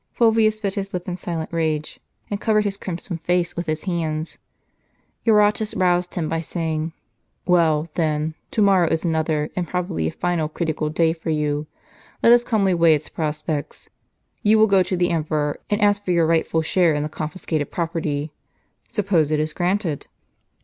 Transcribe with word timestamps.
Fulvius 0.13 0.59
bit 0.59 0.73
his 0.73 0.95
lip 0.95 1.07
in 1.07 1.15
silent 1.15 1.53
rage, 1.53 1.99
and 2.31 2.41
covered 2.41 2.63
his 2.65 2.75
crimson 2.75 3.19
face 3.19 3.55
with 3.55 3.67
his 3.67 3.83
hands. 3.83 4.39
Eurotas 5.25 5.75
roused 5.75 6.15
him 6.15 6.27
by 6.27 6.41
saying:" 6.41 6.91
Well, 7.55 7.87
then, 7.93 8.33
to 8.49 8.63
morrow 8.63 8.87
is 8.89 9.05
another, 9.05 9.51
and 9.55 9.67
probably 9.67 10.07
a 10.07 10.11
final 10.11 10.49
critical 10.49 10.89
day 10.89 11.13
for 11.13 11.29
you. 11.29 11.67
Let 12.23 12.33
us 12.33 12.43
calmly 12.43 12.73
weigh 12.73 12.95
its 12.95 13.09
prospects. 13.09 13.89
You 14.41 14.57
will 14.57 14.65
go 14.65 14.81
to 14.81 14.97
the 14.97 15.11
emperor, 15.11 15.59
and 15.69 15.79
ask 15.79 16.03
for 16.03 16.09
your 16.11 16.25
rightful 16.25 16.63
share 16.63 16.95
in 16.95 17.03
the 17.03 17.07
confiscated 17.07 17.69
property. 17.69 18.31
Suppose 18.89 19.29
it 19.29 19.39
is 19.39 19.53
granted?" 19.53 20.07